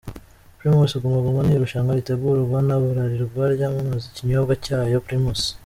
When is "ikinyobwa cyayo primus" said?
4.09-5.41